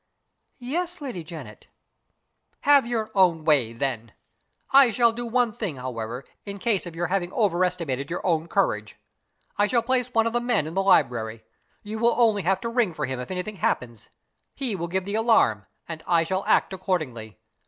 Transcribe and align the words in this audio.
"Yes, 0.57 0.99
Lady 0.99 1.23
Janet." 1.23 1.67
"Have 2.61 2.87
your 2.87 3.11
own 3.13 3.45
way, 3.45 3.71
then. 3.71 4.13
I 4.71 4.89
shall 4.89 5.11
do 5.11 5.27
one 5.27 5.53
thing, 5.53 5.75
however, 5.75 6.25
in 6.43 6.57
case 6.57 6.87
of 6.87 6.95
your 6.95 7.05
having 7.05 7.31
overestimated 7.33 8.09
your 8.09 8.25
own 8.25 8.47
courage. 8.47 8.97
I 9.59 9.67
shall 9.67 9.83
place 9.83 10.11
one 10.11 10.25
of 10.25 10.33
the 10.33 10.41
men 10.41 10.65
in 10.65 10.73
the 10.73 10.81
library. 10.81 11.43
You 11.83 11.99
will 11.99 12.15
only 12.17 12.41
have 12.41 12.59
to 12.61 12.69
ring 12.69 12.95
for 12.95 13.05
him 13.05 13.19
if 13.19 13.29
anything 13.29 13.57
happens. 13.57 14.09
He 14.55 14.75
will 14.75 14.87
give 14.87 15.05
the 15.05 15.13
alarm 15.13 15.67
and 15.87 16.03
I 16.07 16.23
shall 16.23 16.43
act 16.47 16.73
accordingly. 16.73 17.37